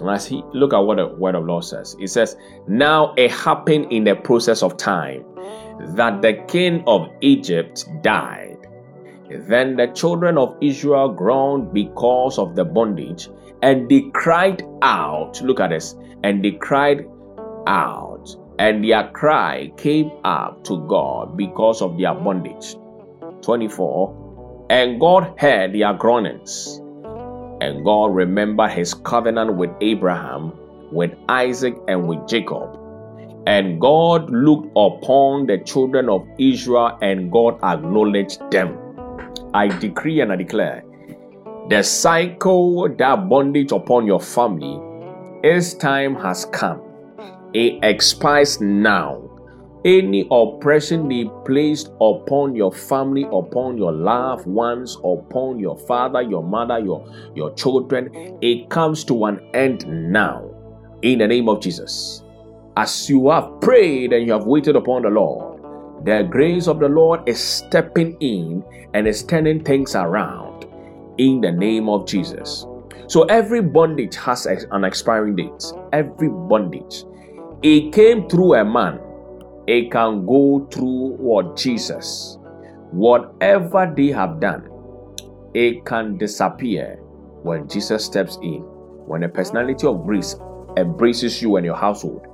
[0.00, 2.36] And as he look at what the word of Lord says, it says,
[2.68, 5.24] Now it happened in the process of time
[5.94, 8.56] that the king of Egypt died
[9.28, 13.28] then the children of Israel groaned because of the bondage,
[13.62, 15.40] and they cried out.
[15.42, 15.96] Look at this.
[16.22, 17.06] And they cried
[17.66, 22.76] out, and their cry came up to God because of their bondage.
[23.42, 24.66] 24.
[24.70, 26.80] And God heard their groanings.
[27.60, 30.52] And God remembered his covenant with Abraham,
[30.92, 32.78] with Isaac, and with Jacob.
[33.46, 38.76] And God looked upon the children of Israel, and God acknowledged them.
[39.54, 40.82] I decree and I declare
[41.68, 44.80] the cycle that bondage upon your family,
[45.42, 46.85] its time has come.
[47.56, 49.22] It expires now.
[49.82, 56.42] Any oppression they placed upon your family, upon your loved ones, upon your father, your
[56.42, 58.10] mother, your, your children,
[58.42, 60.44] it comes to an end now.
[61.00, 62.22] In the name of Jesus.
[62.76, 66.90] As you have prayed and you have waited upon the Lord, the grace of the
[66.90, 70.66] Lord is stepping in and is turning things around
[71.16, 72.66] in the name of Jesus.
[73.06, 75.72] So every bondage has an expiring date.
[75.94, 77.04] Every bondage.
[77.62, 79.00] It came through a man.
[79.66, 82.38] It can go through what Jesus.
[82.90, 84.68] Whatever they have done,
[85.54, 86.98] it can disappear
[87.42, 88.60] when Jesus steps in.
[89.06, 90.36] When the personality of grace
[90.76, 92.26] embraces you and your household.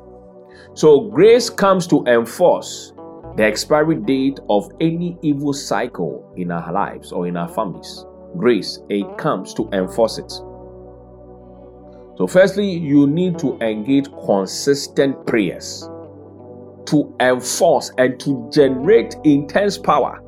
[0.74, 2.92] So grace comes to enforce
[3.36, 8.04] the expiry date of any evil cycle in our lives or in our families.
[8.36, 10.32] Grace, it comes to enforce it.
[12.16, 15.88] So, firstly, you need to engage consistent prayers
[16.86, 20.22] to enforce and to generate intense power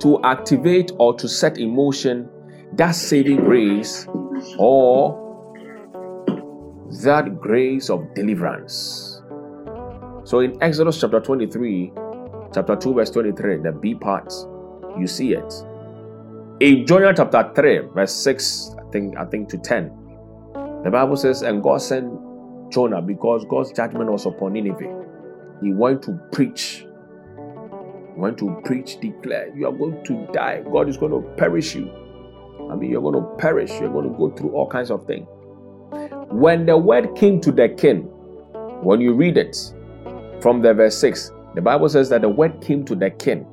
[0.00, 2.28] to activate or to set in motion
[2.74, 4.06] that saving grace
[4.58, 5.22] or
[7.02, 9.22] that grace of deliverance.
[10.24, 11.92] So, in Exodus chapter 23,
[12.52, 14.32] chapter 2, verse 23, the B part,
[14.98, 15.54] you see it.
[16.60, 19.90] In Jonah chapter 3, verse 6, I think, I think to 10,
[20.86, 22.12] the Bible says, And God sent
[22.70, 25.04] Jonah because God's judgment was upon Nineveh.
[25.60, 26.86] He went to preach.
[28.14, 30.62] He went to preach, declare, You are going to die.
[30.70, 31.90] God is going to perish you.
[32.70, 33.70] I mean, you're going to perish.
[33.80, 35.26] You're going to go through all kinds of things.
[36.30, 38.02] When the word came to the king,
[38.82, 39.56] when you read it
[40.40, 43.44] from the verse 6, the Bible says that the word came to the king,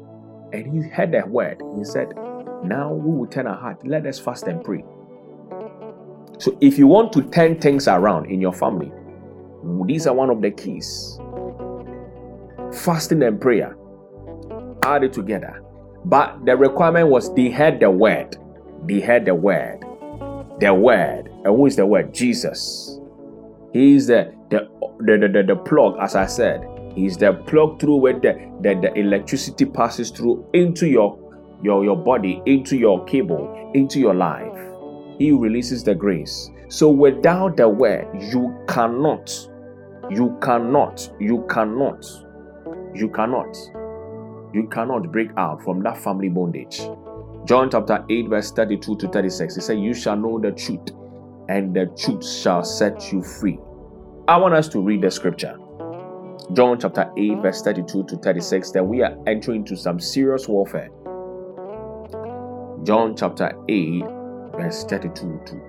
[0.52, 1.62] and he heard the word.
[1.78, 2.10] He said,
[2.63, 3.88] Now we will turn our heart.
[3.88, 4.84] Let us fast and pray.
[6.40, 8.92] So, if you want to turn things around in your family,
[9.86, 11.20] these are one of the keys
[12.74, 13.78] fasting and prayer.
[14.84, 15.62] Add it together.
[16.06, 18.36] But the requirement was they heard the word.
[18.86, 19.80] They heard the word.
[20.60, 21.28] The word.
[21.28, 22.14] And who is the word?
[22.14, 23.00] Jesus.
[23.72, 24.70] He is the, the,
[25.00, 28.94] the, the, the plug, as I said is the plug through where the, the, the
[28.94, 31.18] electricity passes through into your,
[31.62, 34.54] your, your body, into your cable, into your life.
[35.24, 36.51] He releases the grace.
[36.67, 39.32] So without the word, you cannot,
[40.09, 42.05] you cannot, you cannot,
[42.93, 43.55] you cannot,
[44.53, 46.82] you cannot break out from that family bondage.
[47.45, 49.55] John chapter 8, verse 32 to 36.
[49.55, 50.89] He said, You shall know the truth,
[51.47, 53.57] and the truth shall set you free.
[54.28, 55.57] I want us to read the scripture.
[56.51, 58.71] John chapter 8, verse 32 to 36.
[58.71, 60.89] that we are entering into some serious warfare.
[62.84, 64.03] John chapter 8,
[64.56, 65.62] verse 32 to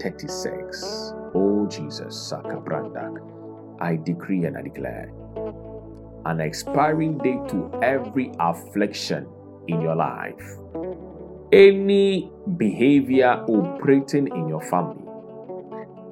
[0.00, 1.12] 36.
[1.34, 3.18] Oh Jesus, Sakabrandak,
[3.80, 5.12] I decree and I declare
[6.26, 9.26] an expiring date to every affliction
[9.68, 10.58] in your life.
[11.52, 15.04] Any behavior operating in your family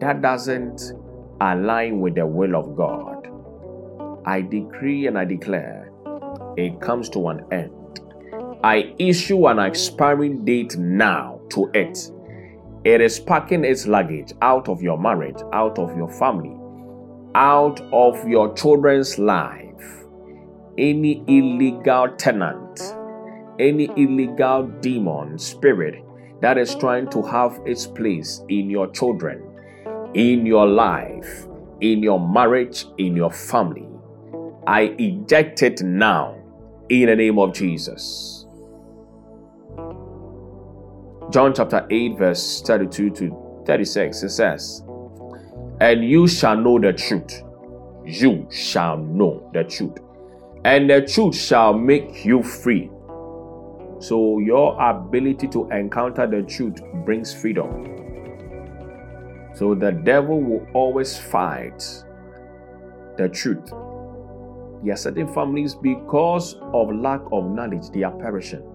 [0.00, 0.92] that doesn't
[1.40, 3.28] align with the will of God,
[4.26, 5.90] I decree and I declare
[6.56, 8.00] it comes to an end.
[8.64, 12.10] I issue an expiring date now to it.
[12.84, 16.56] It is packing its luggage out of your marriage, out of your family,
[17.34, 19.68] out of your children's life.
[20.78, 22.94] Any illegal tenant,
[23.58, 26.02] any illegal demon spirit
[26.40, 29.42] that is trying to have its place in your children,
[30.14, 31.46] in your life,
[31.80, 33.86] in your marriage, in your family.
[34.66, 36.36] I eject it now
[36.88, 38.41] in the name of Jesus.
[41.32, 44.82] John chapter 8, verse 32 to 36, it says,
[45.80, 47.42] And you shall know the truth.
[48.04, 49.96] You shall know the truth.
[50.66, 52.90] And the truth shall make you free.
[53.98, 57.92] So, your ability to encounter the truth brings freedom.
[59.54, 61.78] So the devil will always fight
[63.16, 63.70] the truth.
[64.82, 68.71] There are certain families, because of lack of knowledge, they are perishing.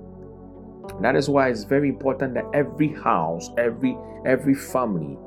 [1.02, 5.18] That is why it's very important that every house, every every family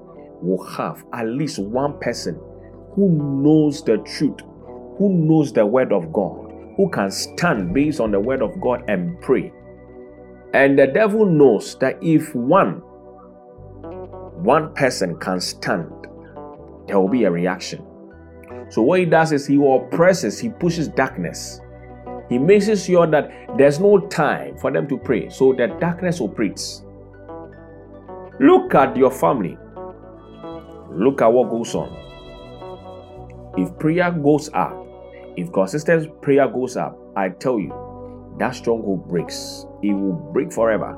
[0.42, 2.34] will have at least one person
[2.94, 3.08] who
[3.42, 4.40] knows the truth,
[4.98, 8.88] who knows the word of God, who can stand based on the word of God
[8.88, 9.52] and pray.
[10.52, 12.82] And the devil knows that if one
[14.42, 15.90] one person can stand,
[16.86, 17.86] there will be a reaction.
[18.70, 21.61] So, what he does is he oppresses, he pushes darkness.
[22.31, 26.20] He makes it sure that there's no time for them to pray, so that darkness
[26.20, 26.85] operates.
[28.39, 29.59] Look at your family.
[30.93, 31.95] Look at what goes on.
[33.59, 34.76] If prayer goes up,
[35.37, 37.74] if consistent prayer goes up, I tell you,
[38.39, 39.66] that stronghold breaks.
[39.83, 40.97] It will break forever.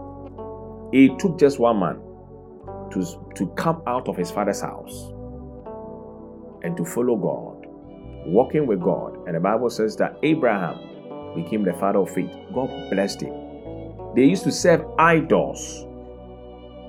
[0.92, 1.96] It took just one man
[2.92, 5.10] to, to come out of his father's house
[6.62, 7.66] and to follow God,
[8.26, 9.16] walking with God.
[9.26, 10.91] And the Bible says that Abraham
[11.34, 12.30] became the father of faith.
[12.54, 13.34] God blessed him.
[14.14, 15.86] They used to serve idols.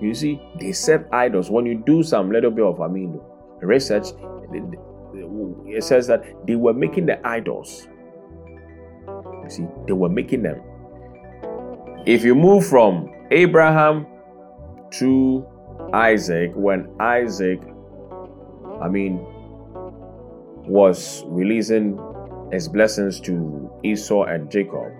[0.02, 1.50] You see, they serve idols.
[1.50, 3.20] When you do some little bit of I mean
[3.62, 4.08] research,
[4.52, 7.88] it says that they were making the idols.
[9.08, 10.62] You see, they were making them.
[12.06, 14.06] If you move from Abraham
[14.91, 15.46] to
[15.94, 17.62] Isaac when Isaac,
[18.82, 19.26] I mean,
[20.68, 21.98] was releasing
[22.54, 24.93] his blessings to Esau and Jacob.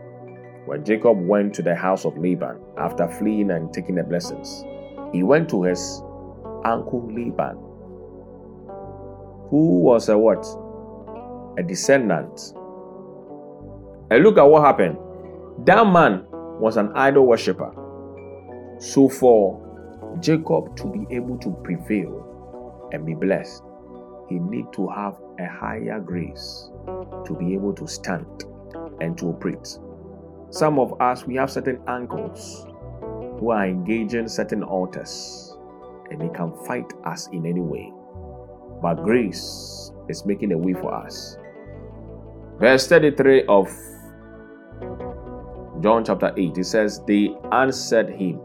[0.66, 4.66] When Jacob went to the house of Laban after fleeing and taking the blessings,
[5.14, 6.02] he went to his
[6.66, 7.58] uncle Laban,
[9.52, 10.44] who was a what?
[11.60, 12.54] A descendant.
[14.10, 14.98] And look at what happened.
[15.68, 16.26] That man
[16.60, 17.72] was an idol worshiper.
[18.80, 23.62] So for Jacob to be able to prevail and be blessed,
[24.28, 28.26] he need to have a higher grace to be able to stand
[29.02, 29.78] and to operate.
[30.50, 32.66] Some of us, we have certain uncles
[33.40, 35.58] who are engaging certain altars
[36.10, 37.92] and they can fight us in any way.
[38.82, 41.38] But grace is making a way for us.
[42.60, 43.68] Verse 33 of
[45.82, 48.40] John chapter 8, it says, They answered him,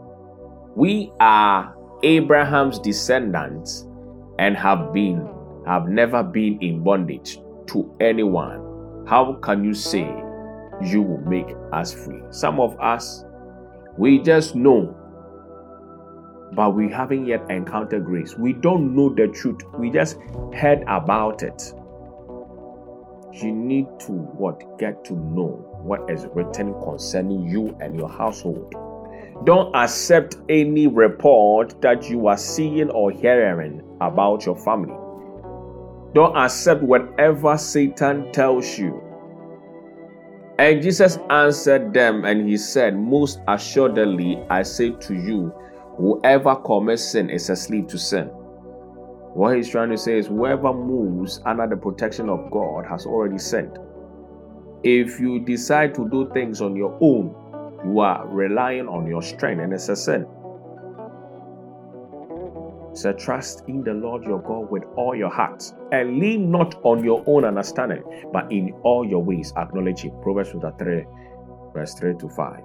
[0.75, 3.87] we are Abraham's descendants
[4.37, 5.27] and have been
[5.65, 7.39] have never been in bondage
[7.69, 9.05] to anyone.
[9.07, 10.05] How can you say
[10.83, 12.21] you will make us free?
[12.31, 13.25] Some of us
[13.97, 14.95] we just know
[16.53, 18.35] but we haven't yet encountered grace.
[18.35, 19.61] We don't know the truth.
[19.77, 20.17] We just
[20.55, 21.73] heard about it.
[23.33, 28.73] You need to what get to know what is written concerning you and your household.
[29.45, 34.95] Don't accept any report that you are seeing or hearing about your family.
[36.13, 39.01] Don't accept whatever Satan tells you.
[40.57, 45.53] And Jesus answered them and he said, Most assuredly, I say to you,
[45.97, 48.25] whoever commits sin is a slave to sin.
[49.33, 53.37] What he's trying to say is, whoever moves under the protection of God has already
[53.37, 53.77] sinned.
[54.83, 57.35] If you decide to do things on your own,
[57.85, 60.25] You are relying on your strength, and it's a sin.
[62.93, 67.03] So trust in the Lord your God with all your heart and lean not on
[67.03, 70.13] your own understanding, but in all your ways acknowledge Him.
[70.21, 71.05] Proverbs 3,
[71.73, 72.59] verse 3 to 5.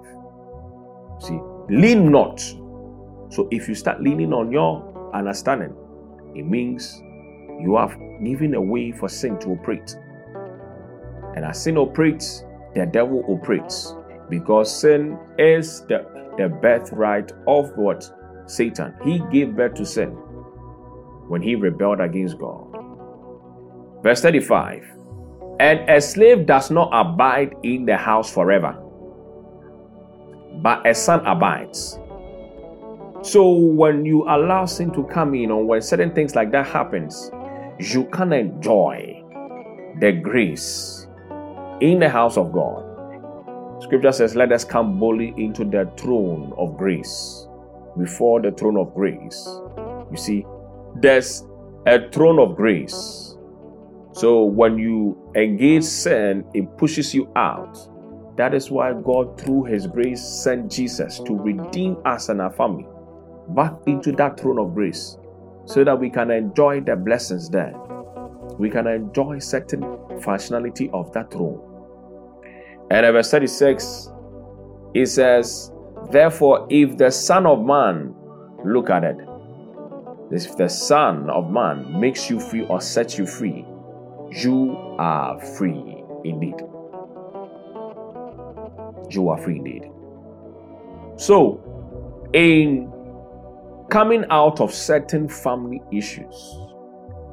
[1.19, 2.39] See, lean not.
[3.29, 5.75] So if you start leaning on your understanding,
[6.35, 7.01] it means
[7.61, 9.95] you have given a way for sin to operate.
[11.35, 13.95] And as sin operates, the devil operates
[14.29, 16.05] because sin is the,
[16.37, 18.09] the birthright of what?
[18.47, 18.93] Satan.
[19.03, 20.09] He gave birth to sin
[21.27, 22.67] when he rebelled against God.
[24.03, 24.83] Verse 35
[25.59, 28.77] And a slave does not abide in the house forever,
[30.61, 31.99] but a son abides.
[33.21, 37.31] So when you allow sin to come in, or when certain things like that happens,
[37.79, 39.23] you can enjoy
[39.99, 41.07] the grace
[41.81, 42.83] in the house of God.
[43.81, 47.44] Scripture says, Let us come boldly into the throne of grace.
[47.97, 49.47] Before the throne of grace.
[50.11, 50.45] You see,
[50.95, 51.45] there's
[51.85, 53.37] a throne of grace.
[54.13, 57.77] So when you engage sin, it pushes you out.
[58.37, 62.85] That is why God, through His grace, sent Jesus to redeem us and our family
[63.49, 65.17] back into that throne of grace
[65.65, 67.73] so that we can enjoy the blessings there.
[68.57, 69.81] We can enjoy certain
[70.21, 71.61] functionality of that throne.
[72.91, 74.09] And verse 36,
[74.93, 75.71] it says,
[76.11, 78.13] Therefore, if the Son of Man,
[78.63, 79.17] look at it,
[80.31, 83.65] if the Son of Man makes you free or sets you free,
[84.31, 86.55] you are free indeed.
[89.09, 89.89] You are free indeed.
[91.17, 91.61] So,
[92.33, 92.91] in
[93.89, 96.57] coming out of certain family issues,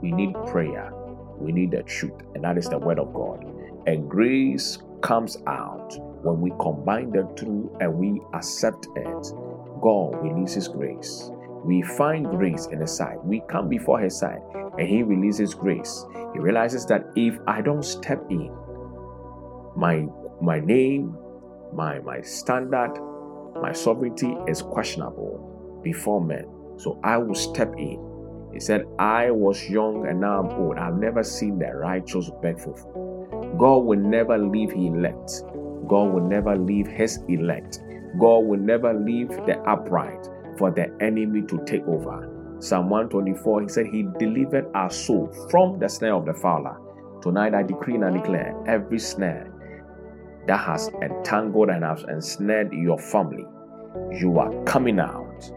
[0.01, 0.93] we need prayer,
[1.39, 3.45] we need the truth, and that is the Word of God.
[3.87, 5.93] And grace comes out
[6.23, 9.33] when we combine the two and we accept it.
[9.81, 11.31] God releases grace
[11.65, 13.25] we find grace in His sight.
[13.25, 14.41] We come before His sight
[14.79, 16.05] and He releases grace.
[16.33, 18.53] He realizes that if I don't step in,
[19.77, 20.07] my
[20.41, 21.17] my name,
[21.73, 22.93] my my standard,
[23.61, 26.47] my sovereignty is questionable before men.
[26.79, 28.09] So I will step in.
[28.53, 30.77] He said, I was young and now I'm old.
[30.77, 33.59] I've never seen the righteous beg for food.
[33.59, 35.43] God will never leave he elect.
[35.89, 37.81] God will never leave his elect.
[38.19, 40.29] God will never leave the upright
[40.59, 42.29] for the enemy to take over.
[42.61, 46.79] Psalm 124, he said, He delivered our soul from the snare of the fowler.
[47.23, 49.53] Tonight I decree and I declare every snare
[50.47, 53.47] that has entangled and has ensnared your family,
[54.11, 55.51] you are coming out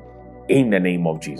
[0.49, 1.33] in the name of Jesus.